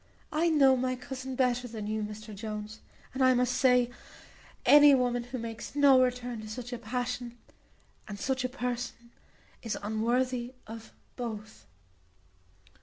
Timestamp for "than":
1.67-1.85